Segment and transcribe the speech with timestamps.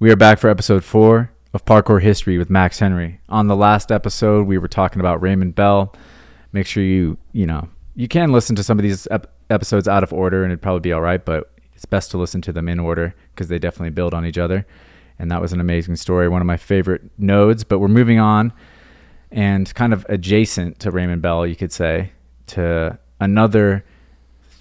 [0.00, 3.20] We are back for episode four of Parkour History with Max Henry.
[3.28, 5.92] On the last episode, we were talking about Raymond Belle.
[6.52, 10.04] Make sure you, you know, you can listen to some of these ep- episodes out
[10.04, 12.68] of order and it'd probably be all right, but it's best to listen to them
[12.68, 14.68] in order because they definitely build on each other.
[15.18, 17.64] And that was an amazing story, one of my favorite nodes.
[17.64, 18.52] But we're moving on
[19.32, 22.12] and kind of adjacent to Raymond Belle, you could say,
[22.46, 23.84] to another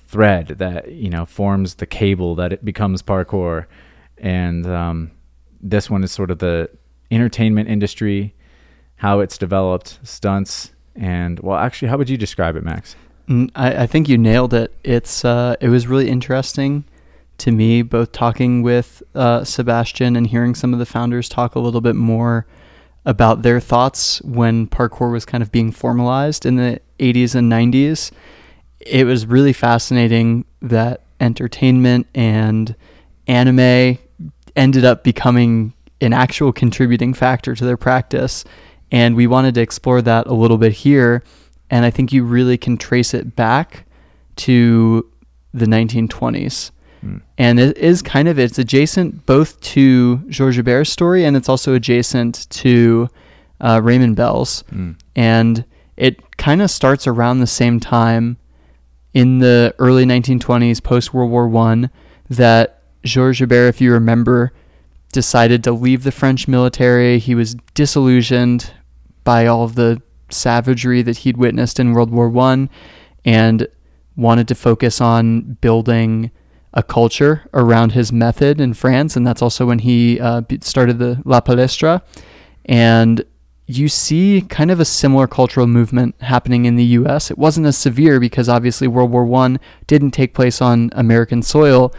[0.07, 3.67] thread that, you know, forms the cable that it becomes parkour.
[4.17, 5.11] And, um,
[5.61, 6.69] this one is sort of the
[7.11, 8.33] entertainment industry,
[8.97, 12.95] how it's developed, stunts, and well, actually, how would you describe it, Max?
[13.29, 14.73] Mm, I, I think you nailed it.
[14.83, 16.85] It's uh, it was really interesting
[17.39, 21.59] to me, both talking with uh, Sebastian and hearing some of the founders talk a
[21.59, 22.47] little bit more
[23.05, 28.11] about their thoughts when parkour was kind of being formalized in the 80s and 90s.
[28.79, 32.75] It was really fascinating that entertainment and
[33.27, 33.97] anime
[34.57, 38.43] ended up becoming an actual contributing factor to their practice.
[38.91, 41.23] And we wanted to explore that a little bit here.
[41.69, 43.85] And I think you really can trace it back
[44.37, 45.09] to
[45.53, 46.71] the 1920s.
[47.03, 47.21] Mm.
[47.37, 51.73] And it is kind of, it's adjacent both to Georges Hebert's story and it's also
[51.73, 53.09] adjacent to
[53.59, 54.63] uh, Raymond Belle's.
[54.71, 54.97] Mm.
[55.15, 58.37] And it kind of starts around the same time
[59.13, 61.89] in the early 1920s, post World War One,
[62.29, 62.76] that
[63.11, 64.51] Georges Hebert, if you remember,
[65.11, 67.19] decided to leave the French military.
[67.19, 68.73] He was disillusioned
[69.23, 72.69] by all of the savagery that he'd witnessed in World War One,
[73.25, 73.67] and
[74.15, 76.31] wanted to focus on building
[76.73, 81.21] a culture around his method in France, and that's also when he uh, started the
[81.25, 82.01] La Palestra.
[82.65, 83.23] And
[83.67, 87.29] you see kind of a similar cultural movement happening in the U.S.
[87.29, 91.93] It wasn't as severe because obviously World War One didn't take place on American soil,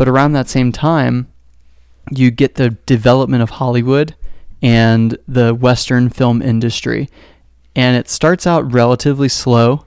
[0.00, 1.30] but around that same time,
[2.10, 4.14] you get the development of Hollywood
[4.62, 7.10] and the Western film industry.
[7.76, 9.84] And it starts out relatively slow.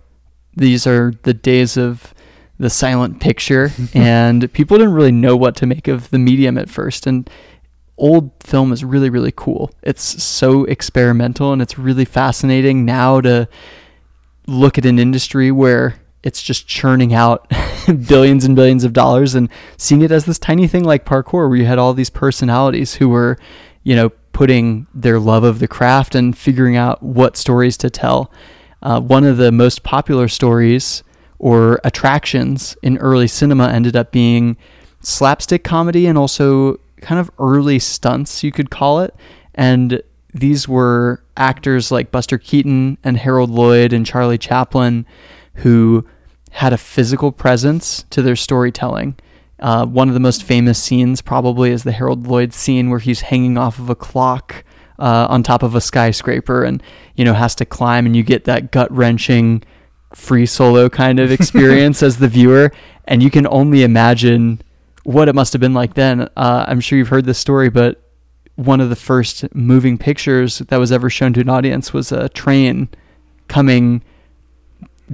[0.55, 2.13] These are the days of
[2.59, 6.69] the silent picture, and people didn't really know what to make of the medium at
[6.69, 7.07] first.
[7.07, 7.27] And
[7.97, 9.71] old film is really, really cool.
[9.81, 13.47] It's so experimental, and it's really fascinating now to
[14.45, 17.51] look at an industry where it's just churning out
[18.07, 21.55] billions and billions of dollars and seeing it as this tiny thing like parkour where
[21.55, 23.37] you had all these personalities who were,
[23.83, 28.31] you know, putting their love of the craft and figuring out what stories to tell.
[28.81, 31.03] Uh, one of the most popular stories
[31.39, 34.57] or attractions in early cinema ended up being
[35.01, 39.13] slapstick comedy and also kind of early stunts, you could call it.
[39.53, 40.01] And
[40.33, 45.05] these were actors like Buster Keaton and Harold Lloyd and Charlie Chaplin
[45.55, 46.05] who
[46.53, 49.15] had a physical presence to their storytelling.
[49.59, 53.21] Uh, one of the most famous scenes probably is the Harold Lloyd scene where he's
[53.21, 54.63] hanging off of a clock
[54.99, 56.83] uh, on top of a skyscraper and
[57.15, 59.63] you know has to climb, and you get that gut wrenching
[60.13, 62.71] free solo kind of experience as the viewer,
[63.05, 64.61] and you can only imagine
[65.03, 66.29] what it must have been like then.
[66.37, 67.99] Uh, I'm sure you've heard this story, but
[68.55, 72.29] one of the first moving pictures that was ever shown to an audience was a
[72.29, 72.89] train
[73.47, 74.03] coming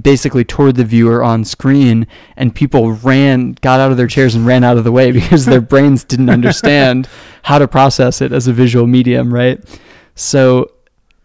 [0.00, 2.06] basically toward the viewer on screen
[2.36, 5.46] and people ran got out of their chairs and ran out of the way because
[5.46, 7.08] their brains didn't understand
[7.44, 9.60] how to process it as a visual medium right?
[10.14, 10.72] So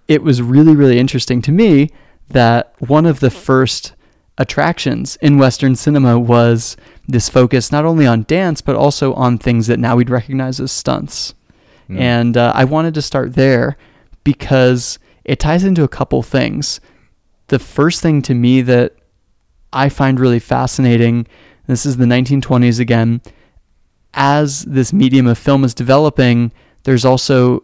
[0.08, 1.90] it was really really interesting to me
[2.30, 3.94] that one of the first
[4.38, 6.76] attractions in western cinema was
[7.08, 10.72] this focus not only on dance but also on things that now we'd recognize as
[10.72, 11.34] stunts.
[11.90, 12.00] Mm.
[12.00, 13.78] and uh, i wanted to start there
[14.24, 16.82] because it ties into a couple things
[17.48, 18.96] the first thing to me that
[19.72, 21.28] I find really fascinating,
[21.68, 23.22] this is the 1920s again,
[24.14, 26.52] as this medium of film is developing,
[26.84, 27.64] there's also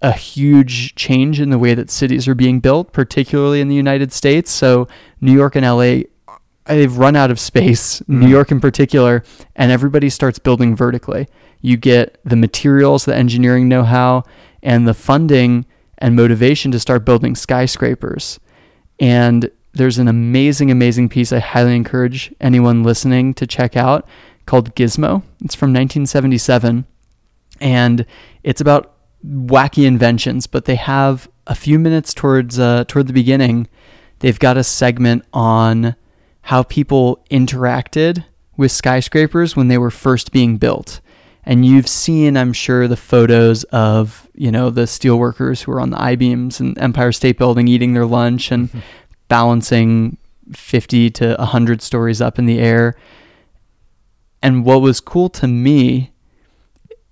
[0.00, 4.12] a huge change in the way that cities are being built, particularly in the United
[4.12, 4.50] States.
[4.50, 4.86] So,
[5.20, 6.04] New York and LA,
[6.66, 8.20] they've run out of space, mm-hmm.
[8.20, 9.24] New York in particular,
[9.56, 11.26] and everybody starts building vertically.
[11.60, 14.22] You get the materials, the engineering know how,
[14.62, 15.66] and the funding
[15.98, 18.38] and motivation to start building skyscrapers.
[19.00, 24.08] And there's an amazing, amazing piece I highly encourage anyone listening to check out
[24.46, 25.22] called Gizmo.
[25.44, 26.86] It's from 1977.
[27.60, 28.06] And
[28.42, 33.68] it's about wacky inventions, but they have a few minutes towards uh, toward the beginning.
[34.20, 35.96] They've got a segment on
[36.42, 38.24] how people interacted
[38.56, 41.00] with skyscrapers when they were first being built.
[41.48, 45.88] And you've seen, I'm sure, the photos of, you know, the steelworkers who are on
[45.88, 48.80] the I-beams and Empire State Building eating their lunch and mm-hmm.
[49.28, 50.18] balancing
[50.52, 52.96] 50 to 100 stories up in the air.
[54.42, 56.12] And what was cool to me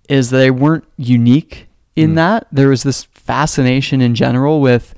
[0.07, 1.67] is they weren't unique
[1.97, 2.17] in Mm.
[2.17, 2.47] that.
[2.53, 4.95] There was this fascination in general with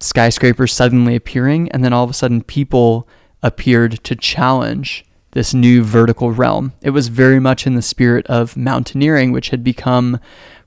[0.00, 3.08] skyscrapers suddenly appearing, and then all of a sudden people
[3.44, 6.72] appeared to challenge this new vertical realm.
[6.82, 10.20] It was very much in the spirit of mountaineering, which had become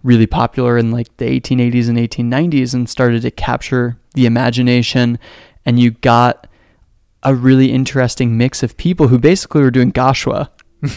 [0.04, 5.18] really popular in like the 1880s and 1890s and started to capture the imagination.
[5.66, 6.48] And you got
[7.24, 10.50] a really interesting mix of people who basically were doing Goshua.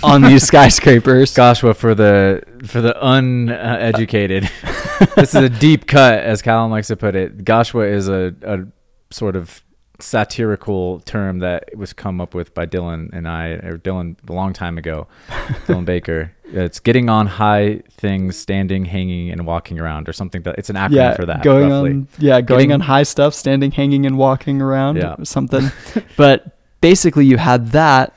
[0.03, 1.35] on these skyscrapers.
[1.35, 4.50] Goshua for the for the uneducated.
[5.17, 7.44] this is a deep cut, as Callum likes to put it.
[7.44, 8.67] Goshua is a, a
[9.11, 9.62] sort of
[10.00, 14.53] satirical term that was come up with by Dylan and I, or Dylan a long
[14.53, 15.06] time ago,
[15.67, 16.33] Dylan Baker.
[16.45, 20.43] It's getting on high things, standing, hanging, and walking around, or something.
[20.43, 21.43] That it's an acronym yeah, for that.
[21.43, 21.91] going roughly.
[21.91, 25.17] on yeah, going Getting- on high stuff, standing, hanging, and walking around, Yeah.
[25.19, 25.71] or something.
[26.17, 28.17] but basically, you had that,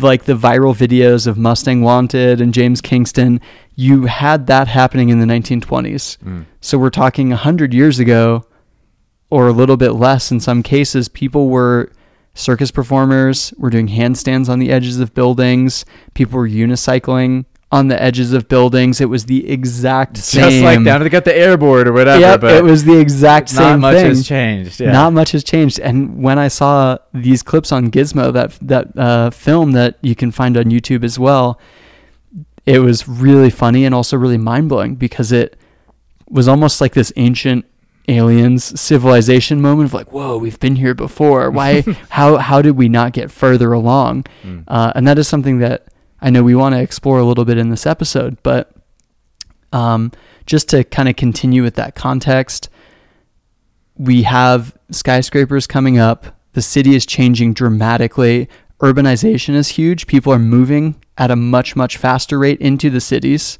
[0.00, 3.40] like the viral videos of Mustang Wanted and James Kingston.
[3.74, 6.18] You had that happening in the 1920s.
[6.18, 6.44] Mm.
[6.60, 8.46] So we're talking hundred years ago,
[9.30, 11.08] or a little bit less in some cases.
[11.08, 11.90] People were
[12.34, 15.84] circus performers, were doing handstands on the edges of buildings.
[16.14, 17.44] People were unicycling
[17.74, 19.00] on the edges of buildings.
[19.00, 20.42] It was the exact same.
[20.42, 22.20] Just like down to get the airboard or whatever.
[22.20, 23.58] Yep, but it was the exact same.
[23.58, 23.66] Thing.
[23.72, 24.06] Not much thing.
[24.06, 24.80] has changed.
[24.80, 24.92] Yeah.
[24.92, 25.80] Not much has changed.
[25.80, 30.30] And when I saw these clips on Gizmo, that that uh, film that you can
[30.30, 31.58] find on YouTube as well,
[32.64, 35.56] it was really funny and also really mind blowing because it
[36.28, 37.64] was almost like this ancient
[38.08, 41.50] aliens civilization moment of like, whoa, we've been here before.
[41.50, 41.80] Why?
[42.10, 44.24] how how did we not get further along?
[44.42, 44.64] Mm.
[44.68, 45.86] Uh, and that is something that
[46.20, 48.74] I know we want to explore a little bit in this episode, but
[49.72, 50.12] um,
[50.46, 52.68] just to kind of continue with that context,
[53.96, 56.26] we have skyscrapers coming up.
[56.52, 58.48] The city is changing dramatically.
[58.80, 60.06] Urbanization is huge.
[60.06, 63.58] People are moving at a much, much faster rate into the cities.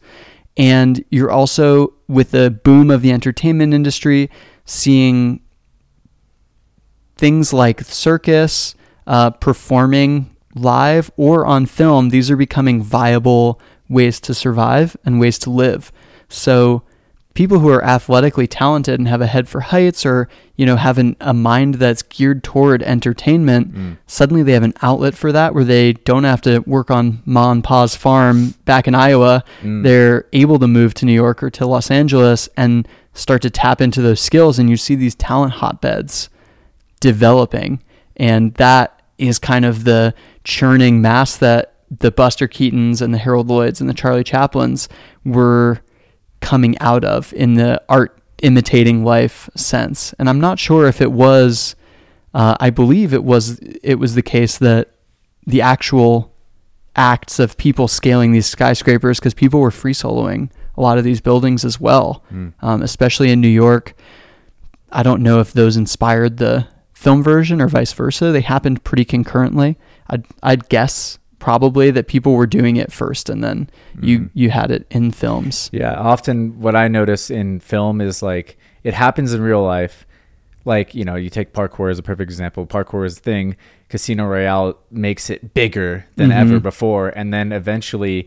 [0.56, 4.31] And you're also, with the boom of the entertainment industry,
[4.65, 5.41] seeing
[7.17, 8.75] things like circus,
[9.06, 12.11] uh, performing live or on film.
[12.11, 15.93] These are becoming viable ways to survive and ways to live.
[16.29, 16.83] So
[17.35, 20.99] people who are athletically talented and have a head for heights or you know have
[20.99, 23.97] an, a mind that's geared toward entertainment Mm.
[24.07, 27.51] suddenly they have an outlet for that where they don't have to work on ma
[27.51, 29.83] and pa's farm back in iowa Mm.
[29.83, 33.81] they're able to move to new york or to los angeles and start to tap
[33.81, 36.29] into those skills and you see these talent hotbeds
[37.01, 37.83] developing
[38.17, 40.15] and that is kind of the
[40.45, 44.89] churning mass that the buster keatons and the harold lloyds and the charlie chaplins
[45.25, 45.81] were
[46.44, 50.12] coming out of in the art imitating life sense.
[50.19, 51.75] And I'm not sure if it was
[52.35, 54.91] uh, I believe it was it was the case that
[55.46, 56.32] the actual
[56.96, 61.20] acts of people scaling these skyscrapers because people were free soloing a lot of these
[61.20, 62.52] buildings as well, Mm.
[62.61, 63.94] um, especially in New York.
[64.90, 68.32] I don't know if those inspired the film version or vice versa.
[68.32, 69.76] They happened pretty concurrently.
[70.08, 73.69] I'd, I'd guess probably that people were doing it first and then
[74.00, 74.31] you Mhm.
[74.32, 75.69] you had it in films.
[75.73, 80.06] Yeah, often what I notice in film is like it happens in real life.
[80.64, 82.67] Like, you know, you take parkour as a perfect example.
[82.67, 83.56] Parkour is a thing.
[83.91, 86.37] Casino Royale makes it bigger than Mhm.
[86.43, 87.08] ever before.
[87.14, 88.26] And then eventually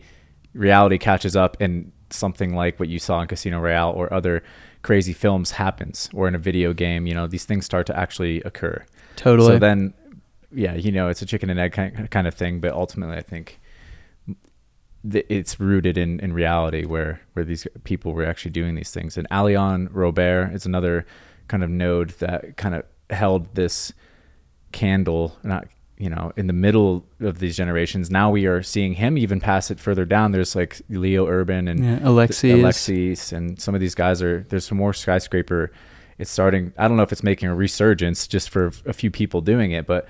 [0.54, 4.42] reality catches up and something like what you saw in Casino Royale or other
[4.82, 8.40] crazy films happens or in a video game, you know, these things start to actually
[8.42, 8.84] occur.
[9.16, 9.48] Totally.
[9.54, 9.92] So then,
[10.52, 13.22] yeah, you know, it's a chicken and egg kind kind of thing, but ultimately, I
[13.22, 13.60] think
[15.04, 19.16] it's rooted in, in reality where, where these people were actually doing these things.
[19.16, 21.06] And Alain Robert is another
[21.46, 23.92] kind of node that kind of held this
[24.72, 28.10] candle, not, you know, in the middle of these generations.
[28.10, 30.32] Now we are seeing him even pass it further down.
[30.32, 32.52] There's like Leo Urban and yeah, Alexis.
[32.54, 35.70] Alexis and some of these guys are there's some more skyscraper
[36.18, 39.40] it's starting I don't know if it's making a resurgence just for a few people
[39.40, 40.08] doing it but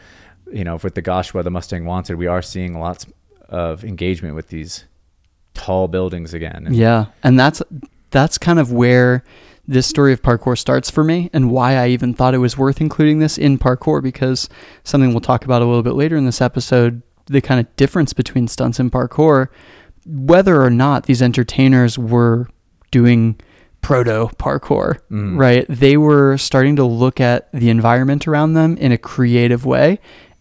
[0.53, 3.07] you know with the Goshwa the Mustang Wanted we are seeing lots
[3.49, 4.85] of engagement with these
[5.55, 7.63] tall buildings again and Yeah, and that's
[8.11, 9.23] that's kind of where
[9.67, 12.81] this story of parkour starts for me, and why I even thought it was worth
[12.81, 14.49] including this in parkour because
[14.83, 18.15] something we'll talk about a little bit later in this episode, the kind of difference
[18.15, 19.49] between stunts and parkour,
[20.07, 22.49] whether or not these entertainers were
[22.91, 23.39] doing
[23.83, 25.39] proto parkour, Mhm.
[25.39, 25.67] right?
[25.69, 29.99] They were starting to look at the environment around them in a creative way,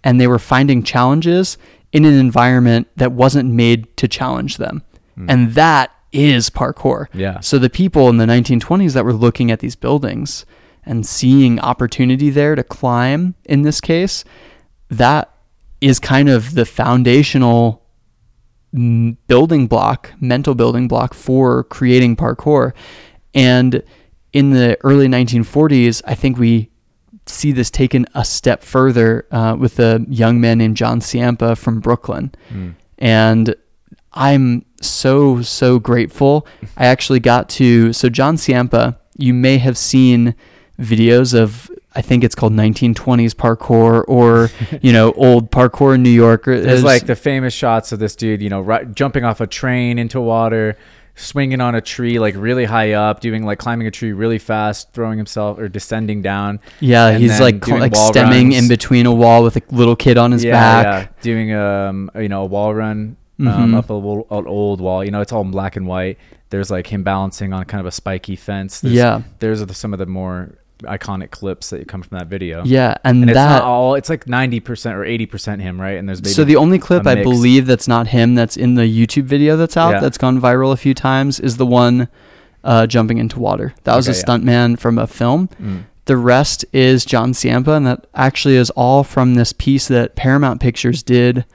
[0.07, 1.57] and they were finding challenges
[1.91, 4.81] in an environment that wasn't made to challenge them.
[5.19, 5.25] Mm.
[5.27, 7.07] And that is parkour.
[7.13, 10.45] yeah So the people in the 1920s that were looking at these buildings
[10.85, 14.23] and seeing opportunity there to climb in this case,
[14.89, 15.29] that
[15.81, 17.83] is kind of the foundational
[19.27, 22.71] building block, mental building block for creating parkour.
[23.33, 23.83] And
[24.31, 26.69] in the early 1940s, I think we
[27.29, 31.79] see this taken a step further uh, with a young man named John Ciampa from
[31.79, 32.33] Brooklyn.
[32.49, 32.75] Mm.
[32.97, 33.55] And
[34.13, 36.47] I'm so, so grateful.
[36.75, 40.35] I actually got to, so John Ciampa, you may have seen
[40.79, 44.49] videos of, I think it's called 1920s parkour or,
[44.81, 46.45] you know, old parkour in New York.
[46.45, 49.99] There's like the famous shots of this dude, you know, right, jumping off a train
[49.99, 50.77] into water,
[51.17, 54.93] swinging on a tree like really high up, doing like climbing a tree really fast,
[54.93, 56.59] throwing himself or descending down.
[56.79, 58.63] Yeah, he's like doing like stemming runs.
[58.63, 60.85] in between a wall with a little kid on his yeah, back.
[60.85, 63.75] yeah, doing um you know a wall run um, Mhm.
[63.77, 65.03] up a wall, an old wall.
[65.03, 66.17] You know, it's all in black and white.
[66.49, 68.79] There's like him balancing on kind of a spiky fence.
[68.79, 69.21] There's, Yeah.
[69.39, 72.63] there's some of the more iconic clips that come from that video.
[72.65, 73.95] Yeah, and, and it's that not all.
[73.95, 75.97] It's like ninety percent or eighty percent him, right?
[75.97, 79.23] And there's so the only clip I believe that's not him that's in the YouTube
[79.23, 79.99] video that's out Yeah.
[79.99, 82.07] that's gone viral a few times is the one
[82.63, 83.73] uh, jumping into water.
[83.83, 84.25] That was Okay, a yeah.
[84.25, 85.47] stuntman from a film.
[85.61, 85.83] Mm.
[86.05, 90.61] The rest is John Ciampa, and that actually is all from this piece that Paramount
[90.61, 91.45] Pictures did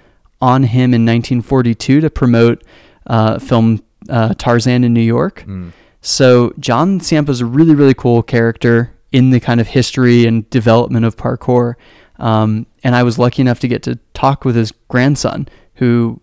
[0.41, 2.63] on him in 1942 to promote
[3.07, 5.45] uh, film uh, Tarzan in New York.
[5.47, 5.73] Mm.
[6.01, 11.05] So John Ciampa's a really, really cool character in the kind of history and development
[11.05, 11.75] of parkour.
[12.19, 16.21] Um, and I was lucky enough to get to talk with his grandson, who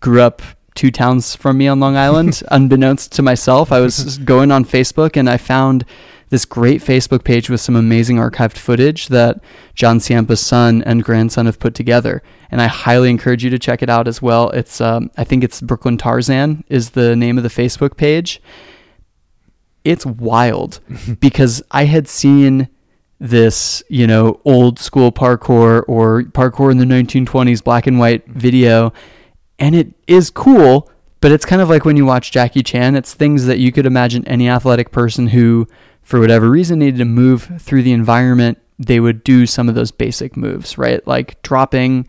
[0.00, 0.42] grew up
[0.74, 3.72] two towns from me on Long Island, unbeknownst to myself.
[3.72, 5.84] I was going on Facebook and I found
[6.30, 9.40] this great Facebook page with some amazing archived footage that
[9.74, 12.22] John Ciampa's son and grandson have put together.
[12.50, 14.50] And I highly encourage you to check it out as well.
[14.50, 18.42] It's um, I think it's Brooklyn Tarzan is the name of the Facebook page.
[19.84, 20.80] It's wild
[21.20, 22.68] because I had seen
[23.20, 28.92] this, you know, old school parkour or parkour in the 1920s black and white video
[29.58, 33.12] and it is cool, but it's kind of like when you watch Jackie Chan, it's
[33.12, 35.66] things that you could imagine any athletic person who
[36.02, 39.90] for whatever reason needed to move through the environment, they would do some of those
[39.90, 41.06] basic moves, right?
[41.06, 42.06] Like dropping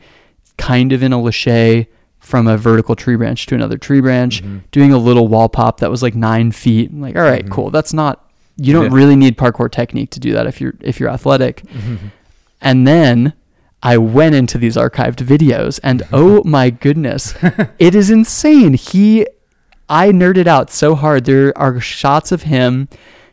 [0.57, 1.88] kind of in a lache
[2.29, 4.62] from a vertical tree branch to another tree branch, Mhm.
[4.71, 6.91] doing a little wall pop that was like nine feet.
[6.91, 7.50] I'm like, all right, Mhm.
[7.51, 7.69] cool.
[7.71, 8.24] That's not
[8.62, 8.98] you don't Yeah.
[9.00, 11.63] really need parkour technique to do that if you're if you're athletic.
[12.62, 13.33] And then
[13.81, 17.33] I went into these archived videos and oh my goodness,
[17.79, 18.74] it is insane.
[18.74, 19.25] He
[19.89, 21.25] I nerded out so hard.
[21.25, 22.88] There are shots of him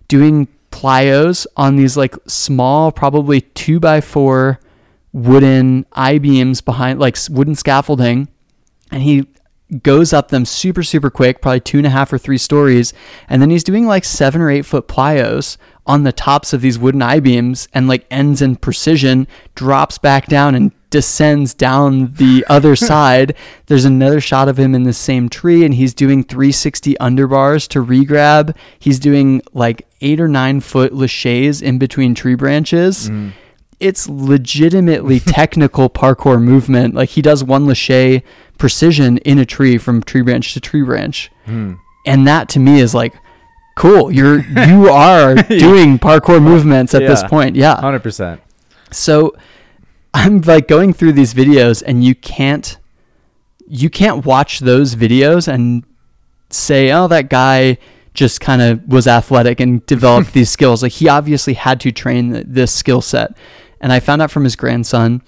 [0.08, 4.58] doing plyos on these like small, probably two by four
[5.12, 8.28] wooden I beams behind like wooden scaffolding,
[8.90, 9.26] and he
[9.82, 12.92] goes up them super super quick, probably two and a half or three stories,
[13.28, 16.78] and then he's doing like seven or eight foot plyos on the tops of these
[16.78, 22.44] wooden I beams and like ends in precision, drops back down and descends down the
[22.50, 23.36] other side.
[23.66, 27.84] There's another shot of him in the same tree and he's doing 360 underbars to
[27.84, 28.56] regrab.
[28.78, 33.08] He's doing like eight or nine foot laches in between tree branches.
[33.08, 33.32] Mm.
[33.78, 36.94] It's legitimately technical parkour movement.
[36.94, 38.22] Like he does one lache
[38.58, 41.30] precision in a tree from tree branch to tree branch.
[41.46, 41.78] Mm.
[42.06, 43.14] And that to me is like
[43.76, 44.10] cool.
[44.10, 47.56] You're you are doing parkour movements at this point.
[47.56, 47.80] Yeah.
[47.80, 48.40] Hundred percent.
[48.90, 49.36] So
[50.14, 52.78] I'm like going through these videos and you can't
[53.68, 55.84] you can't watch those videos and
[56.50, 57.78] say, "Oh, that guy
[58.14, 62.44] just kind of was athletic and developed these skills." Like he obviously had to train
[62.46, 63.36] this skill set.
[63.86, 65.22] And I found out from his grandson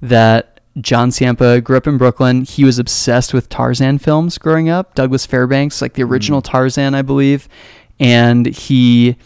[0.00, 2.44] that John Ciampa grew up in Brooklyn.
[2.44, 4.94] He was obsessed with Tarzan films growing up.
[4.94, 6.12] Douglas Fairbanks, like the hmm.
[6.12, 7.48] original Tarzan, I believe.
[7.98, 9.16] And he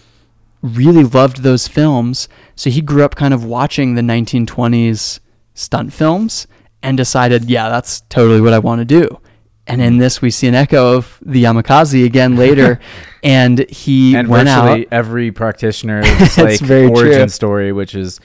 [0.63, 2.31] really loved those films.
[2.57, 5.21] So he grew up kind of watching the 1920s
[5.53, 6.47] stunt films
[6.83, 9.21] and decided, yeah, that's totally what I want to do.
[9.67, 12.81] And in this, we see an echo of the Yamakasi again later.
[13.23, 14.93] and he And went virtually out.
[14.93, 17.29] every practitioner it's like very origin true.
[17.29, 18.19] story, which is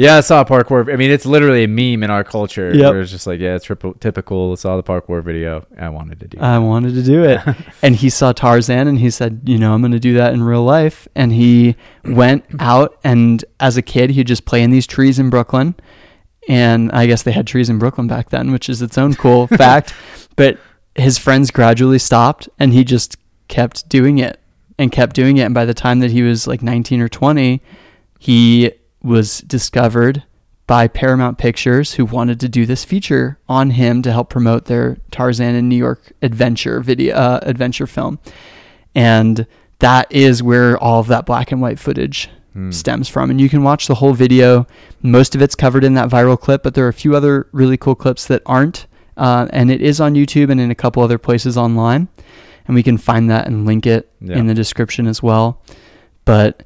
[0.00, 0.90] yeah, I saw a parkour.
[0.90, 2.74] I mean, it's literally a meme in our culture.
[2.74, 2.90] Yep.
[2.90, 4.56] Where it's just like, yeah, it's typical.
[4.56, 5.66] Saw the parkour video.
[5.78, 6.38] I wanted to do.
[6.40, 7.40] I wanted to do it.
[7.82, 10.42] and he saw Tarzan and he said, you know, I'm going to do that in
[10.42, 11.06] real life.
[11.14, 15.28] And he went out and as a kid, he'd just play in these trees in
[15.28, 15.74] Brooklyn.
[16.48, 19.46] And I guess they had trees in Brooklyn back then, which is its own cool
[19.58, 19.92] fact.
[20.34, 20.58] But
[20.94, 24.40] his friends gradually stopped and he just kept doing it
[24.78, 25.42] and kept doing it.
[25.42, 27.60] And by the time that he was like 19 or 20,
[28.18, 30.22] he was discovered
[30.66, 34.98] by Paramount Pictures who wanted to do this feature on him to help promote their
[35.10, 38.18] Tarzan in New York adventure video uh, adventure film.
[38.94, 39.46] And
[39.80, 42.72] that is where all of that black and white footage Hmm.
[42.72, 43.30] stems from.
[43.30, 44.66] And you can watch the whole video.
[45.02, 47.76] Most of it's covered in that viral clip, but there are a few other really
[47.76, 48.86] cool clips that aren't.
[49.16, 52.08] uh, and it is on YouTube and in a couple other places online,
[52.66, 54.36] and we can find that and link it Yeah.
[54.38, 55.60] in the description as well.
[56.24, 56.64] But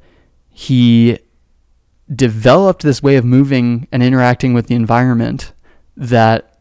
[0.49, 1.19] he
[2.15, 5.53] developed this way of moving and interacting with the environment
[5.97, 6.59] that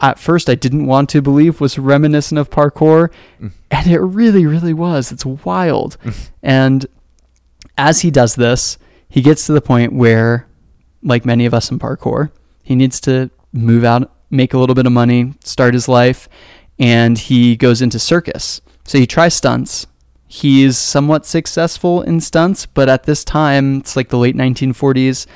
[0.00, 3.52] at first I didn't want to believe was reminiscent of parkour, Mm.
[3.70, 5.10] and it really, really was.
[5.12, 5.96] It's wild.
[6.42, 6.86] and
[7.78, 8.76] as he does this,
[9.08, 10.46] he gets to the point where,
[11.02, 12.30] like many of us in parkour,
[12.62, 16.28] he needs to move out, make a little bit of money, start his life,
[16.78, 18.60] and he goes into circus.
[18.84, 19.86] So he tries stunts.
[20.34, 25.26] He's somewhat successful in stunts, but at this time, it's like the late 1940s.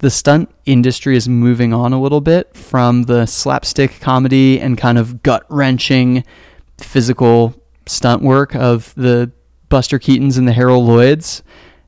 [0.00, 4.98] The stunt industry is moving on a little bit from the slapstick comedy and kind
[4.98, 6.22] of gut wrenching
[6.76, 7.54] physical
[7.86, 9.32] stunt work of the
[9.70, 11.42] Buster Keatons and the Harold Lloyds.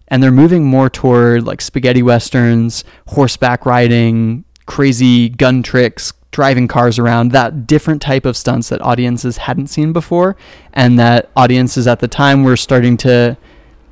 [0.09, 6.99] And they're moving more toward like spaghetti westerns, horseback riding, crazy gun tricks, driving cars
[6.99, 10.37] around, that different type of stunts that audiences hadn't seen before,
[10.73, 13.37] and that audiences at the time were starting to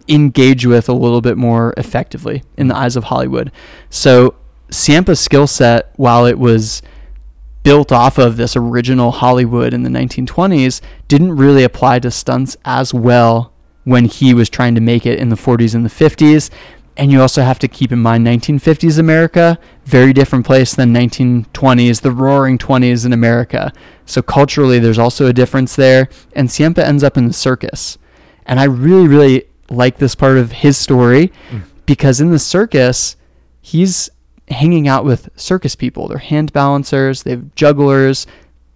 [0.08, 3.50] engage with a little bit more effectively in the eyes of Hollywood.
[3.90, 4.34] So
[4.70, 6.82] Ciampa's skill set, while it was
[7.62, 12.94] built off of this original Hollywood in the 1920s, didn't really apply to stunts as
[12.94, 13.52] well
[13.82, 16.50] when he was trying to make it in the 40s and the 50s.
[16.96, 22.00] And you also have to keep in mind 1950s America, very different place than 1920s,
[22.00, 23.72] the roaring 20s in America.
[24.06, 26.08] So culturally, there's also a difference there.
[26.32, 27.98] And Ciampa ends up in the circus.
[28.46, 31.62] And I really, really like this part of his story mm.
[31.84, 33.16] because in the circus,
[33.60, 34.08] he's
[34.48, 36.08] hanging out with circus people.
[36.08, 38.26] They're hand balancers, they have jugglers,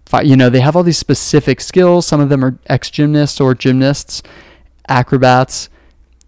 [0.05, 2.05] fi- you know, they have all these specific skills.
[2.05, 4.21] Some of them are ex gymnasts or gymnasts,
[4.87, 5.69] acrobats,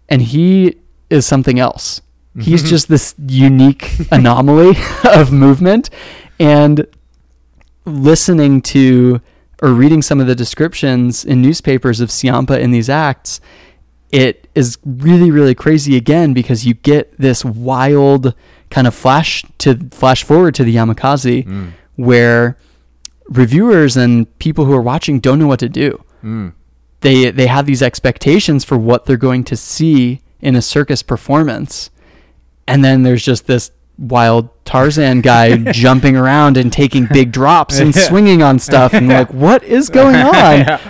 [0.08, 0.76] and he
[1.14, 2.00] is something else.
[2.38, 5.88] He's just this unique anomaly of movement.
[6.40, 6.84] And
[7.84, 9.20] listening to
[9.62, 13.40] or reading some of the descriptions in newspapers of Ciampa in these acts,
[14.10, 18.34] it is really, really crazy again because you get this wild
[18.70, 21.72] kind of flash to flash forward to the Yamakasi Mm.
[21.96, 22.56] where
[23.28, 26.02] reviewers and people who are watching don't know what to do.
[26.22, 26.52] Mm.
[27.00, 31.90] They they have these expectations for what they're going to see in a circus performance.
[32.68, 37.94] And then there's just this wild Tarzan guy jumping around and taking big drops and
[38.08, 40.80] swinging on stuff and like what is going on?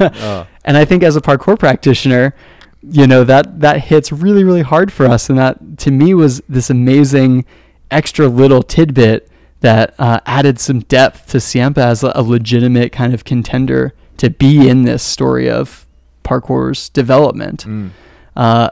[0.00, 0.46] Oh.
[0.64, 2.34] And I think as a parkour practitioner,
[2.82, 5.28] you know, that that hits really, really hard for us.
[5.28, 7.44] And that to me was this amazing
[7.90, 9.28] extra little tidbit
[9.60, 14.30] that uh, added some depth to Ciampa as a, a legitimate kind of contender to
[14.30, 15.86] be in this story of
[16.24, 17.66] parkour's development.
[17.66, 17.90] Mm.
[18.36, 18.70] Uh,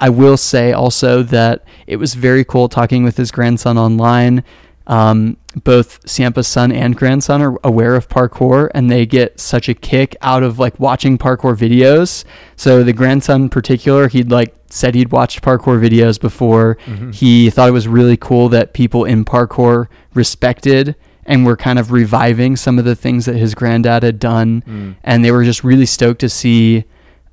[0.00, 4.44] I will say also that it was very cool talking with his grandson online.
[4.86, 9.74] Um, both Ciampa's son and grandson are aware of parkour, and they get such a
[9.74, 12.24] kick out of like watching parkour videos.
[12.56, 16.78] So the grandson, in particular, he'd like said he'd watched parkour videos before.
[16.86, 17.14] Mhm.
[17.14, 20.94] He thought it was really cool that people in parkour respected
[21.26, 24.94] and were kind of reviving some of the things that his granddad had done Mm.
[25.04, 26.84] and they were just really stoked to see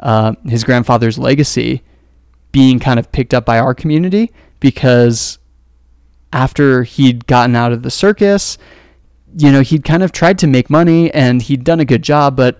[0.01, 1.81] uh, his grandfather's legacy
[2.55, 5.39] being kind of picked up by our community because
[6.31, 8.57] after he'd gotten out of the circus,
[9.37, 12.37] you know, he'd kind of tried to make money and he'd done a good job,
[12.37, 12.57] but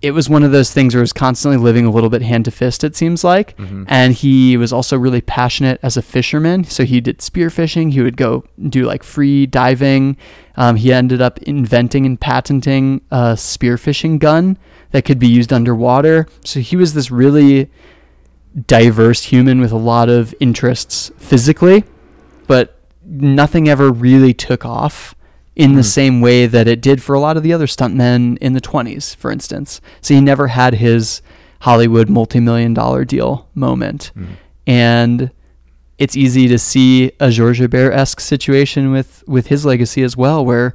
[0.00, 2.46] it was one of those things where he was constantly living a little bit hand
[2.46, 3.54] to fist, it seems like.
[3.58, 3.84] Mhm.
[3.88, 6.64] And he was also really passionate as a fisherman.
[6.64, 7.92] So he did spearfishing.
[7.92, 10.16] He would go do like free diving.
[10.56, 14.56] Um, he ended up inventing and patenting a spearfishing gun
[14.92, 16.26] that could be used underwater.
[16.42, 17.68] So he was this really
[18.66, 21.84] diverse human with a lot of interests physically,
[22.46, 25.14] but nothing ever really took off
[25.54, 25.84] in the Mhm.
[25.84, 29.14] same way that it did for a lot of the other stuntmen in the 20s,
[29.14, 29.80] for instance.
[30.00, 31.22] So he never had his
[31.60, 34.10] Hollywood multi-million dollar deal moment.
[34.16, 34.26] Mm.
[34.66, 35.30] And
[35.98, 40.74] it's easy to see a George Hebert-esque situation with, with his legacy as well, where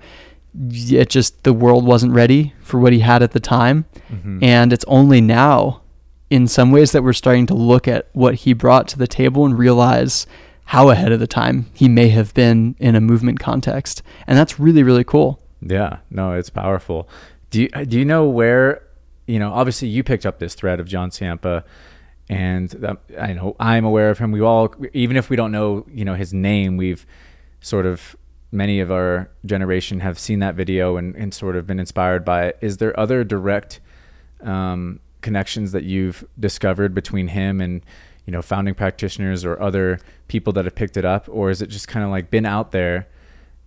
[0.72, 3.86] it just, the world wasn't ready for what he had at the time.
[4.12, 4.40] Mhm.
[4.44, 5.81] And it's only now,
[6.32, 9.46] in some ways, that we're starting to look at what he brought to the table
[9.46, 10.26] and realize
[10.66, 14.02] how ahead of the time he may have been in a movement context.
[14.26, 15.42] And that's really, really cool.
[15.62, 17.10] Yeah, no, it's powerful.
[17.50, 18.82] Do you do you know where?
[19.28, 21.64] You know, obviously you picked up this thread of John Ciampa
[22.30, 24.32] and I know I'm aware of him.
[24.32, 27.06] We all, even if we don't know, you know, his name, we've
[27.60, 28.16] sort of
[28.54, 32.46] many of our generation have seen that video and, and sort of been inspired by
[32.46, 32.58] it.
[32.62, 33.82] Is there other direct
[34.42, 37.82] um, connections that you've discovered between him and
[38.26, 41.68] you know founding practitioners or other people that have picked it up, or is it
[41.68, 43.08] just kind of like been out there?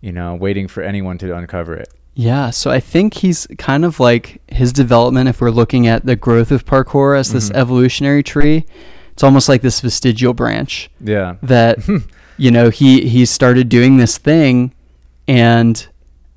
[0.00, 1.88] you know, waiting for anyone to uncover it.
[2.12, 5.30] Yeah, so I think he's kind of like his development.
[5.30, 7.54] If we're looking at the growth of parkour as this Mhm.
[7.56, 8.66] evolutionary tree,
[9.12, 11.36] it's almost like this vestigial branch Yeah.
[11.42, 11.78] that
[12.36, 14.74] you know he he started doing this thing,
[15.26, 15.86] and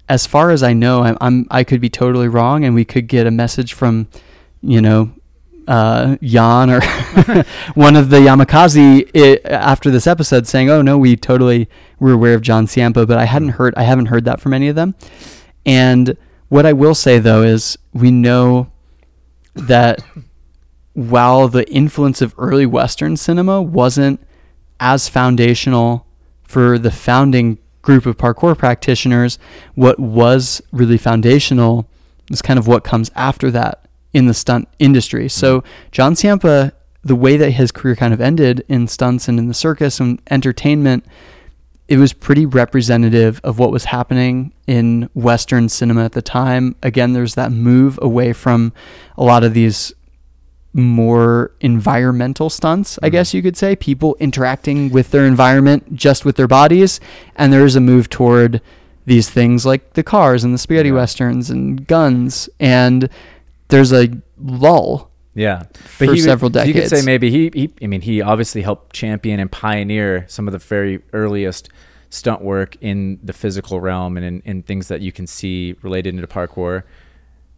[0.08, 3.08] as far as I know, I'm, I'm I could be totally wrong, and we could
[3.08, 4.08] get a message from
[4.62, 5.12] you know
[5.68, 6.82] uh, Yann or
[7.76, 12.34] one of the Yamakasi i after this episode saying, "Oh no, we totally were aware
[12.34, 14.96] of John Ciampa," but I hadn't heard I haven't heard that from any of them.
[15.66, 16.18] And
[16.48, 18.72] what I will say though is we know
[19.56, 20.02] that
[20.94, 24.22] while the influence of early Western cinema wasn't
[24.80, 26.06] as foundational
[26.44, 29.38] for the founding group of parkour practitioners,
[29.76, 31.90] what was really foundational
[32.32, 35.30] is kind of what comes after that in the stunt industry.
[35.30, 36.72] So John Ciampa,
[37.04, 40.22] the way that his career kind of ended in stunts and in the circus and
[40.30, 41.06] entertainment,
[41.88, 46.76] it was pretty representative of what was happening in Western cinema at the time.
[46.84, 48.74] Again, there's that move away from
[49.18, 49.94] a lot of these
[50.74, 53.12] more environmental stunts, I Mhm.
[53.14, 57.00] guess you could say, people interacting with their environment just with their bodies.
[57.36, 58.62] And there is a move toward
[59.06, 62.50] these things like the cars and the spaghetti westerns and guns.
[62.60, 63.10] And
[63.70, 67.74] there's a lull Yeah, for he several so You could say maybe he, he.
[67.84, 71.70] I mean, he obviously helped champion and pioneer some of the very earliest
[72.10, 76.16] stunt work in the physical realm and in, in things that you can see related
[76.16, 76.84] into parkour.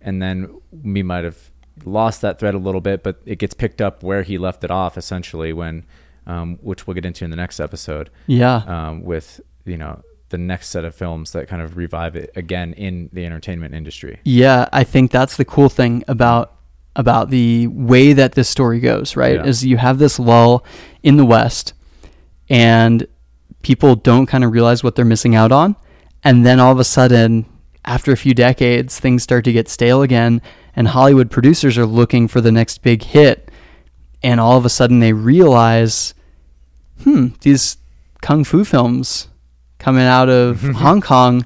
[0.02, 1.52] And then we might have
[1.86, 4.72] lost that thread a little bit, but it gets picked up where he left it
[4.72, 5.86] off, essentially, when,
[6.26, 8.56] um, which we'll get into in the next episode, Yeah.
[8.66, 12.74] um, with you know the next set of films that kind of revive it again
[12.74, 14.20] in the entertainment industry.
[14.24, 16.56] Yeah, I think that's the cool thing about
[16.96, 19.36] about the way that this story goes, right?
[19.36, 19.46] Yeah.
[19.46, 20.66] Is you have this lull
[21.04, 21.74] in the West
[22.50, 23.08] and
[23.62, 25.76] people don't kind of realize what they're missing out on.
[26.24, 27.46] And then all of a sudden,
[27.86, 30.42] after a few decades, things start to get stale again
[30.76, 33.50] and Hollywood producers are looking for the next big hit.
[34.22, 36.14] And all of a sudden they realize,
[37.04, 37.78] hmm, these
[38.22, 39.30] kung fu films
[39.80, 41.46] coming out of Hong Kong,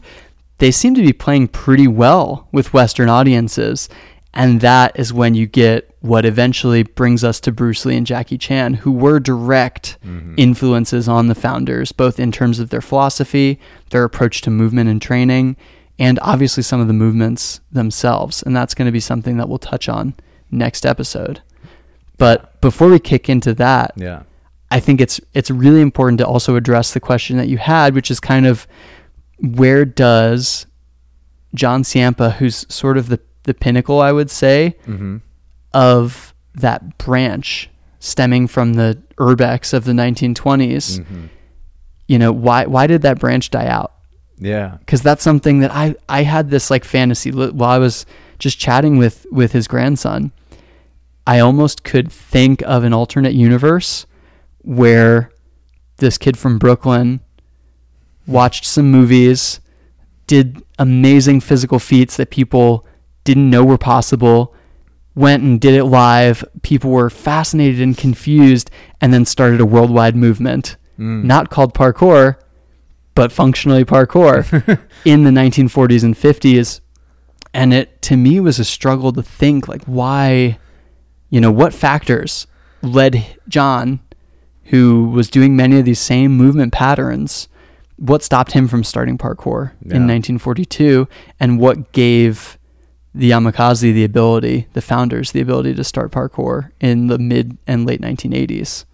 [0.58, 3.88] they seem to be playing pretty well with Western audiences.
[4.36, 8.38] And that is when you get what eventually brings us to Bruce Lee and Jackie
[8.38, 10.34] Chan, who were direct Mhm.
[10.38, 13.60] influences on the founders, both in terms of their philosophy,
[13.92, 15.56] their approach to movement and training,
[16.00, 18.42] and obviously some of the movements themselves.
[18.42, 20.16] And that's going to be something that we'll touch on
[20.50, 21.42] next episode.
[22.18, 24.22] But before we kick into that, Yeah.
[24.76, 28.10] I think it's it's really important to also address the question that you had, which
[28.12, 28.68] is kind of
[29.40, 30.66] where does
[31.54, 35.18] John Ciampa, who's sort of the, the pinnacle, I would say, Mm-hmm.
[35.74, 41.26] of that branch stemming from the urbex of the 1920s, Mm-hmm.
[42.08, 43.92] you know, why why did that branch die out?
[44.40, 44.78] Yeah.
[44.80, 48.06] because that's something that I I had this like fantasy while I was
[48.40, 50.32] just chatting with with his grandson.
[51.28, 54.06] I almost could think of an alternate universe
[54.64, 55.32] where
[55.98, 57.20] this kid from Brooklyn
[58.26, 59.60] watched some movies,
[60.28, 62.86] did amazing physical feats that people
[63.24, 64.54] didn't know were possible,
[65.16, 66.44] went and did it live.
[66.64, 68.72] People were fascinated and confused,
[69.02, 71.24] and then started a worldwide movement, Mm.
[71.24, 72.36] not called parkour,
[73.16, 76.82] but functionally parkour in the 1940s and 50s.
[77.54, 80.58] And it, to me, was a struggle to think, like, why,
[81.32, 82.46] you know, what factors
[82.84, 84.00] led John,
[84.66, 87.48] who was doing many of these same movement patterns,
[87.98, 89.96] what stopped him from starting parkour Yeah.
[89.98, 91.08] in 1942,
[91.40, 92.58] and what gave
[93.16, 97.86] the Yamakasi the ability, the founders, the ability to start parkour in the mid and
[97.86, 98.86] late 1980s.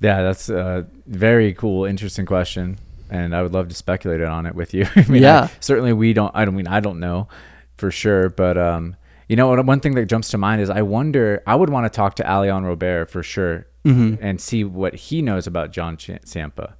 [0.00, 4.54] Yeah, that's a very cool, interesting question, and I would love to speculate on it
[4.54, 4.86] with you.
[4.96, 5.44] I mean, Yeah.
[5.44, 6.32] I- certainly we don't.
[6.34, 7.28] I don't mean I don't know
[7.76, 8.96] for sure, but um,
[9.28, 11.42] you know, one thing that jumps to mind is I wonder.
[11.46, 14.18] I would want to talk to Alain Robert for sure Mhm.
[14.20, 16.74] and see what he knows about John Ch- Ciampa,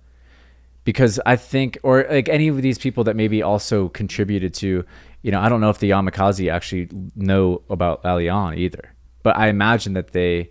[0.84, 4.84] because I think, or like any of these people that maybe also contributed to,
[5.22, 9.48] you know, I don't know if the Yamakasi actually know about Alain either, but I
[9.48, 10.50] imagine that they.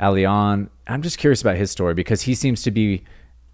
[0.00, 3.04] Alain, I'm just curious about his story because he seems to be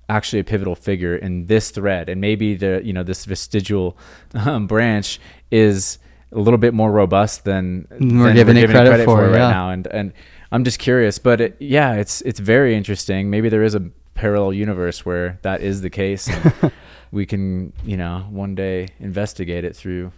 [0.08, 3.96] actually a pivotal figure in this thread, and maybe the you know this vestigial
[4.34, 5.98] um, branch is
[6.32, 9.50] a little bit more robust than We're than giving it credit for, right yeah.
[9.50, 10.12] now, and and
[10.52, 13.30] I'm just curious, but it, yeah, it's it's very interesting.
[13.30, 16.28] Maybe there is a parallel universe where that is the case.
[16.28, 16.72] And
[17.12, 20.12] we can you know one day investigate it through.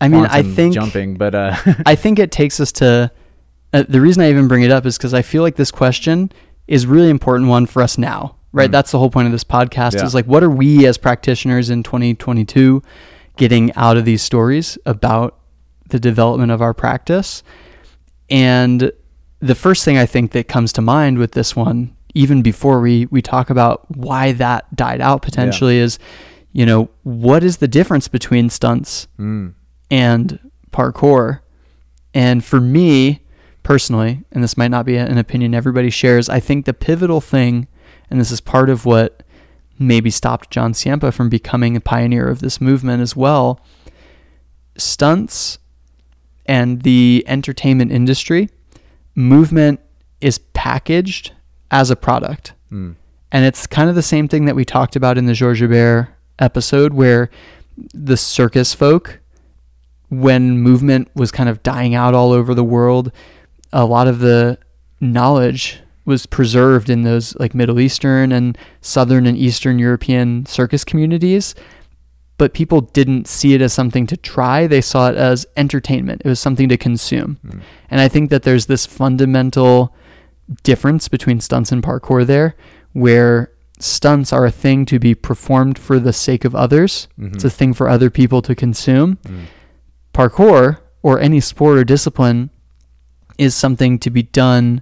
[0.00, 3.10] I mean, I think jumping, but uh, I think it takes us to
[3.72, 6.32] uh, the reason I even bring it up is because I feel like this question
[6.66, 8.68] is really important one for us now, right?
[8.68, 8.72] Mm.
[8.72, 10.04] That's the whole point of this podcast Yeah.
[10.04, 12.82] is like, what are we as practitioners in 2022
[13.38, 15.38] getting out of these stories about
[15.88, 17.42] the development of our practice.
[18.28, 18.92] And
[19.40, 23.06] the first thing I think that comes to mind with this one, even before we,
[23.06, 25.84] we talk about why that died out potentially, yeah.
[25.84, 25.98] is,
[26.52, 29.54] you know, what is the difference between stunts mm.
[29.90, 30.38] and
[30.70, 31.40] parkour?
[32.12, 33.22] And for me
[33.62, 37.68] personally, and this might not be an opinion everybody shares, I think the pivotal thing,
[38.10, 39.22] and this is part of what
[39.78, 43.60] maybe stopped John Ciampa from becoming a pioneer of this movement as well.
[44.76, 45.58] Stunts
[46.46, 48.48] and the entertainment industry,
[49.14, 49.80] movement
[50.20, 51.32] is packaged
[51.70, 52.54] as a product.
[52.72, 52.94] Mm.
[53.30, 56.08] And it's kind of the same thing that we talked about in the Georges Hebert
[56.38, 57.30] episode, where
[57.92, 59.20] the circus folk,
[60.08, 63.12] when movement was kind of dying out all over the world,
[63.72, 64.58] a lot of the
[65.00, 71.54] knowledge was preserved in those like Middle Eastern and Southern and Eastern European circus communities.
[72.38, 74.66] But people didn't see it as something to try.
[74.66, 76.22] They saw it as entertainment.
[76.24, 77.38] It was something to consume.
[77.44, 77.60] Mm.
[77.90, 79.94] And I think that there's this fundamental
[80.62, 82.56] difference between stunts and parkour there,
[82.92, 87.08] where stunts are a thing to be performed for the sake of others.
[87.18, 87.34] Mm-hmm.
[87.34, 89.16] It's a thing for other people to consume.
[89.16, 89.44] Mm.
[90.14, 92.50] Parkour or any sport or discipline
[93.36, 94.80] is something to be done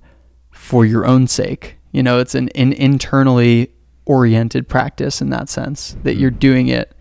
[0.66, 1.76] for your own sake.
[1.92, 3.70] You know, it's an, an internally
[4.04, 6.40] oriented practice in that sense that you're mm-hmm.
[6.40, 6.92] doing it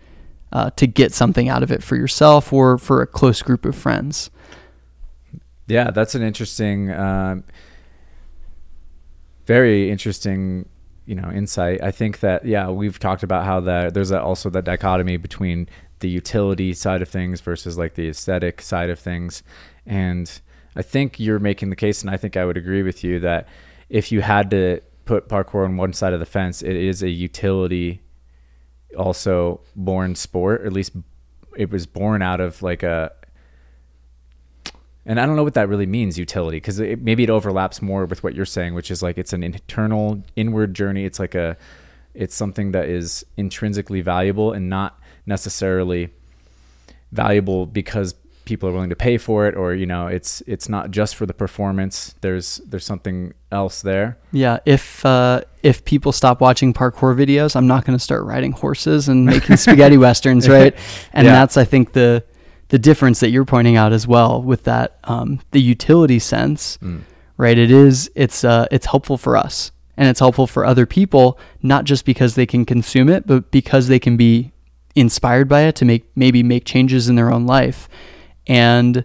[0.52, 3.74] uh, to get something out of it for yourself or for a close group of
[3.74, 4.30] friends.
[5.66, 7.40] Yeah, that's an interesting, uh,
[9.46, 10.68] very interesting,
[11.04, 11.82] you know, insight.
[11.82, 15.68] I think that yeah, we've talked about how that there's a, also the dichotomy between
[15.98, 19.42] the utility side of things versus like the aesthetic side of things,
[19.84, 20.40] and
[20.76, 23.48] I think you're making the case, and I think I would agree with you that
[23.88, 27.08] if you had to put parkour on one side of the fence, it is a
[27.08, 28.02] utility,
[28.96, 30.60] also born sport.
[30.60, 30.92] Or at least
[31.56, 33.10] it was born out of like a,
[35.06, 38.22] and I don't know what that really means, utility, because maybe it overlaps more with
[38.22, 41.04] what you're saying, which is like it's an internal, inward journey.
[41.04, 41.56] It's like a,
[42.12, 46.10] it's something that is intrinsically valuable and not necessarily
[47.12, 48.14] valuable because
[48.46, 51.26] people are willing to pay for it or you know it's it's not just for
[51.26, 52.14] the performance.
[52.22, 54.18] There's there's something else there.
[54.32, 58.52] Yeah if uh, if people stop watching parkour videos i'm not going to start riding
[58.52, 60.74] horses and making spaghetti westerns right?
[61.12, 61.32] And yeah.
[61.32, 62.24] that's i think the
[62.68, 67.02] the difference that you're pointing out as well with that um, the utility sense mm.
[67.36, 67.56] right?
[67.58, 69.72] It is it's uh, it's helpful for us.
[69.98, 73.88] And it's helpful for other people not just because they can consume it but because
[73.88, 74.52] they can be
[74.94, 77.88] inspired by it to make maybe make changes in their own life
[78.46, 79.04] and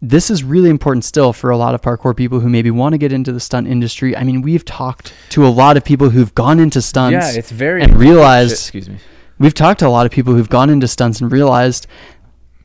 [0.00, 2.98] this is really important still for a lot of parkour people who maybe want to
[2.98, 4.16] get into the stunt industry.
[4.16, 7.12] I mean, we've talked to a lot of people who've gone into stunts.
[7.12, 8.52] Yeah, it's very and realized.
[8.52, 8.98] excuse me.
[9.38, 11.86] We've talked to a lot of people who've gone into stunts and realized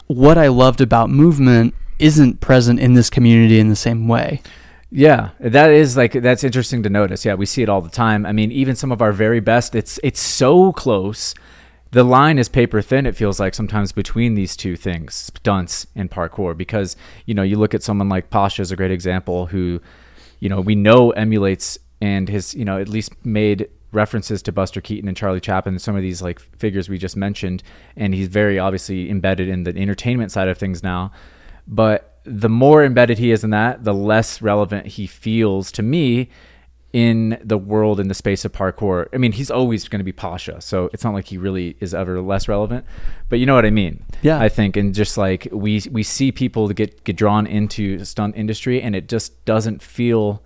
[0.07, 4.41] what I loved about movement isn't present in this community in the same way.
[4.89, 7.25] Yeah, that is like that's interesting to notice.
[7.25, 8.25] Yeah, we see it all the time.
[8.25, 11.35] I mean, even some of our very best, it's it's so close
[11.97, 16.11] the line is paper thin it feels like sometimes between these two things stunts and
[16.11, 19.81] parkour because you know you look at someone like pasha is a great example who
[20.39, 24.79] you know we know emulates and has you know at least made references to buster
[24.79, 27.63] keaton and charlie chaplin and some of these like figures we just mentioned
[27.95, 31.11] and he's very obviously embedded in the entertainment side of things now.
[31.67, 36.29] But the more embedded he is in that the less relevant he feels to me
[36.93, 39.07] in the world in the space of parkour.
[39.13, 41.93] I mean, he's always going to be Pasha, so it's not like he really is
[41.93, 42.85] ever less relevant.
[43.29, 44.03] But you know what I mean?
[44.21, 44.39] Yeah.
[44.39, 48.81] I think, and just like we we see people get get drawn into stunt industry,
[48.81, 50.41] and it just doesn't feel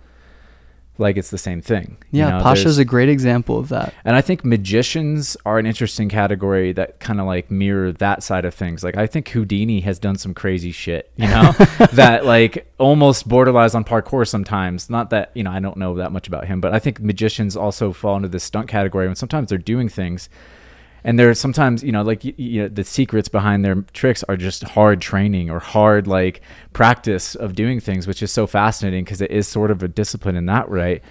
[0.98, 1.96] like it's the same thing.
[2.10, 3.94] Yeah, you know, Pasha's a great example of that.
[4.04, 8.44] And I think magicians are an interesting category that kind of like mirror that side
[8.44, 8.84] of things.
[8.84, 11.52] Like I think Houdini has done some crazy shit, you know,
[11.92, 14.90] that like almost borderlines on parkour sometimes.
[14.90, 17.56] Not that, you know, I don't know that much about him, but I think magicians
[17.56, 20.28] also fall into this stunt category when sometimes they're doing things
[21.04, 24.36] and there's sometimes you know like you, you know, the secrets behind their tricks are
[24.36, 26.40] just hard training or hard like
[26.72, 30.36] practice of doing things which is so fascinating because it is sort of a discipline
[30.36, 31.02] in that right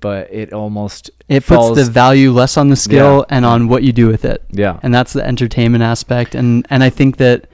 [0.00, 3.36] but it almost it falls, puts the value less on the skill yeah.
[3.36, 4.44] and on what you do with it.
[4.50, 4.78] Yeah.
[4.82, 6.36] And that's the entertainment aspect.
[6.36, 7.48] And and i think that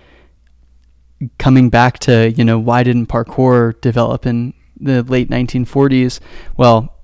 [1.38, 6.20] coming back to you know why didn't parkour develop in the late 1940s
[6.56, 7.00] well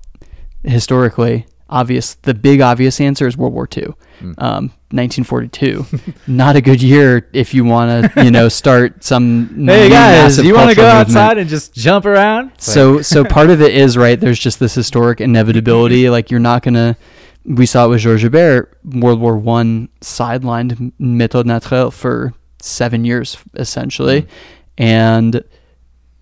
[0.63, 3.87] historically obvious the big obvious answer is world war ii
[4.19, 4.33] mm.
[4.37, 5.85] um, 1942
[6.27, 10.53] not a good year if you want to you know start some hey guys you
[10.53, 11.07] want to go movement.
[11.07, 12.51] outside and just jump around?
[12.57, 16.63] So so part of it is right there's just this historic inevitability like you're not
[16.63, 16.97] gonna
[17.45, 23.37] we saw it with Georges Hébert World War One sidelined méthode naturelle for seven years
[23.55, 24.83] essentially, mm-hmm.
[24.83, 25.43] and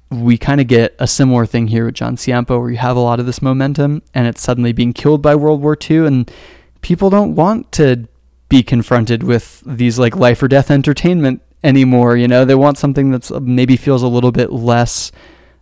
[0.09, 3.01] we kind of get a similar thing here with John Ciampa, where you have a
[3.01, 6.31] lot of this momentum, and it's suddenly being killed by World War II, and
[6.81, 8.07] people don't want to
[8.49, 12.17] be confronted with these like life or death entertainment anymore.
[12.17, 15.11] You know, they want something that's uh, maybe feels a little bit less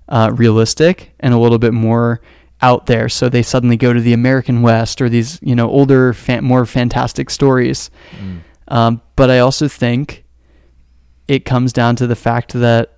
[0.09, 2.21] uh, realistic and a little bit more
[2.61, 3.09] out there.
[3.09, 6.65] So they suddenly go to the American West or these you know older, fa- more
[6.65, 7.91] fantastic stories.
[8.19, 8.39] Mm.
[8.69, 10.25] Um, but I also think
[11.27, 12.93] it comes down to the fact that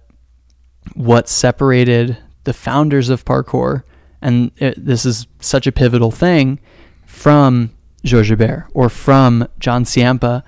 [0.93, 3.83] what separated the founders of parkour,
[4.21, 6.59] and it, this is such a pivotal thing,
[7.05, 7.71] from
[8.03, 10.43] Georges Hébert or from John Ciampa,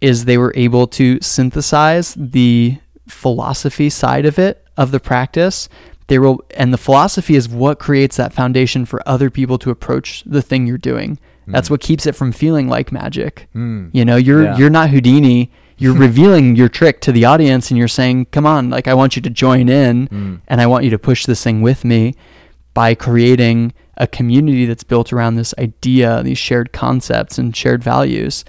[0.00, 5.68] is they were able to synthesize the philosophy side of it of the practice.
[6.08, 10.22] They were, and the philosophy is what creates that foundation for other people to approach
[10.26, 11.18] the thing you're doing.
[11.46, 11.72] That's Mm.
[11.72, 13.48] what keeps it from feeling like magic.
[13.54, 13.90] Mm.
[13.92, 14.56] You know, you're Yeah.
[14.56, 15.50] you're not Houdini.
[15.78, 19.16] You're revealing your trick to the audience, and you're saying, "Come on, like I want
[19.16, 20.40] you to join in, Mm.
[20.48, 22.14] and I want you to push this thing with me
[22.74, 28.44] by creating a community that's built around this idea, these shared concepts and shared values."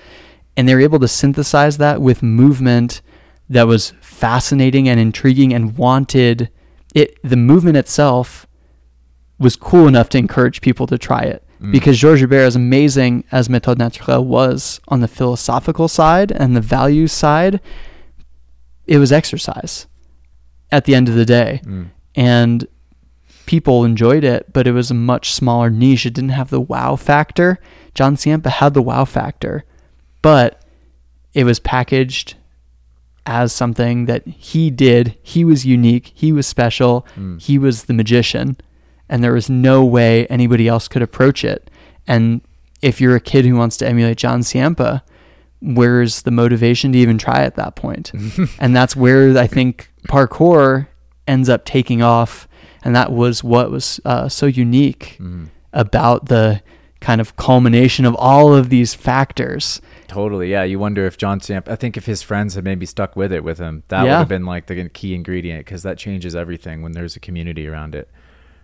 [0.57, 3.01] And they're able to synthesize that with movement
[3.49, 6.49] that was fascinating and intriguing and wanted
[6.93, 7.17] it.
[7.23, 8.47] The movement itself
[9.37, 11.71] was cool enough to encourage people to try it Mm.
[11.71, 16.61] because Georges Hébert, as amazing as Méthode Naturelle was on the philosophical side and the
[16.61, 17.59] values side,
[18.87, 19.87] it was exercise
[20.71, 21.61] at the end of the day.
[21.65, 21.87] Mm.
[22.15, 22.67] And
[23.45, 26.05] people enjoyed it, but it was a much smaller niche.
[26.05, 27.59] It didn't have the wow factor.
[27.93, 29.63] John Ciampa had the wow factor,
[30.21, 30.61] but
[31.33, 32.35] it was packaged
[33.25, 35.17] as something that he did.
[35.23, 36.11] He was unique.
[36.13, 37.05] He was special.
[37.15, 37.41] Mm.
[37.41, 38.57] He was the magician,
[39.09, 41.69] and there was no way anybody else could approach it.
[42.07, 42.41] And
[42.81, 45.01] if you're a kid who wants to emulate John Ciampa,
[45.61, 48.11] where's the motivation to even try at that point?
[48.59, 50.87] and that's where I think parkour
[51.27, 52.47] ends up taking off.
[52.85, 55.47] And that was what was uh, so unique Mm.
[55.73, 56.61] about the
[57.01, 59.81] kind of culmination of all of these factors.
[60.07, 60.63] Totally, yeah.
[60.63, 61.67] You wonder if John Ciampa.
[61.69, 64.27] I think if his friends had maybe stuck with it with him, that would have
[64.29, 68.07] been like the key ingredient because that changes everything when there's a community around it.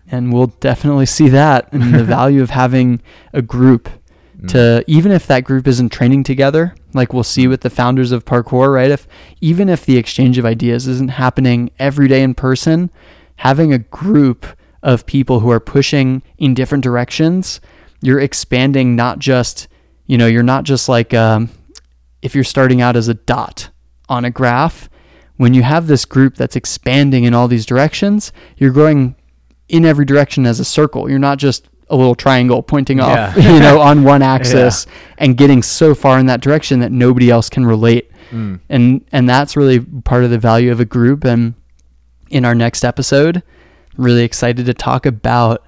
[0.10, 3.02] And we'll definitely see that and the value of having
[3.34, 3.90] a group
[4.42, 4.48] Mm.
[4.48, 8.24] to even if that group isn't training together, like we'll see with the founders of
[8.26, 8.90] parkour, right?
[8.90, 9.06] If
[9.42, 12.90] even if the exchange of ideas isn't happening every day in person,
[13.42, 14.46] having a group
[14.84, 17.60] of people who are pushing in different directions,
[18.00, 19.68] you're expanding not just,
[20.06, 21.50] you know, you're not just like um,
[22.22, 23.72] if you're starting out as a dot
[24.08, 24.92] on a graph,
[25.38, 29.16] when you have this group that's expanding in all these directions, you're growing
[29.70, 31.10] in every direction as a circle.
[31.10, 33.54] You're not just a little triangle pointing off, Yeah.
[33.54, 34.86] you know, on one axis
[35.18, 38.12] and getting so far in that direction that nobody else can relate.
[38.30, 38.60] Mm.
[38.70, 41.56] And and that's really part of the value of a group and
[42.32, 43.44] in our next episode,
[43.98, 45.66] really excited to talk about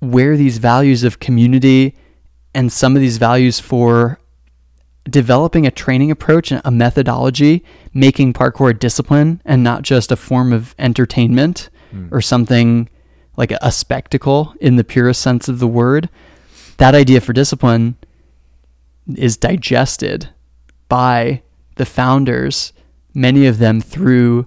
[0.00, 1.94] where these values of community
[2.54, 4.18] and some of these values for
[5.04, 10.16] developing a training approach and a methodology, making parkour a discipline and not just a
[10.16, 12.06] form of entertainment Mm.
[12.12, 12.88] or something
[13.36, 16.08] like a spectacle in the purest sense of the word.
[16.76, 17.96] That idea for discipline
[19.16, 20.28] is digested
[20.88, 21.42] by
[21.74, 22.72] the founders,
[23.12, 24.46] many of them through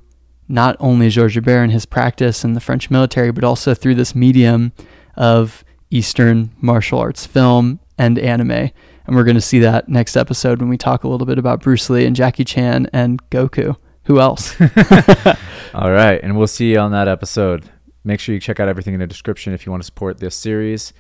[0.54, 4.14] not only Georges Hébert and his practice in the French military, but also through this
[4.14, 4.72] medium
[5.16, 8.52] of Eastern martial arts film and anime.
[8.52, 11.62] And we're going to see that next episode when we talk a little bit about
[11.62, 13.76] Bruce Lee and Jackie Chan and Goku.
[14.06, 14.56] Who else?
[15.74, 17.70] All right, and we'll see you on that episode.
[18.04, 20.36] Make sure you check out everything in the description if you want to support this
[20.36, 20.94] series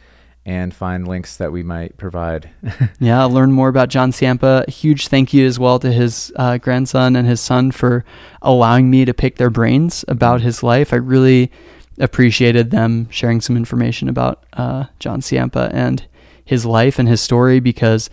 [0.46, 2.50] and find links that we might provide.
[3.00, 4.68] Yeah, learn more about John Ciampa.
[4.70, 8.06] Huge thank you as well to his uh, grandson and his son for
[8.42, 10.94] allowing me to pick their brains about his life.
[10.94, 11.52] I really
[12.00, 16.06] appreciated them sharing some information about uh, John Ciampa and
[16.46, 18.10] his life and his story because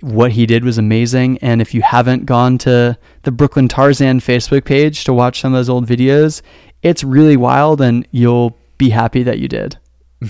[0.00, 1.38] what he did was amazing.
[1.38, 5.58] And if you haven't gone to the Brooklyn Tarzan Facebook page to watch some of
[5.58, 6.42] those old videos,
[6.82, 9.78] it's really wild and you'll be happy that you did.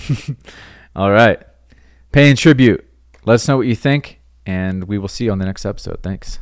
[0.95, 1.41] All right,
[2.11, 2.85] paying tribute.
[3.25, 5.99] Let us know what you think, and we will see you on the next episode.
[6.03, 6.39] Thanks.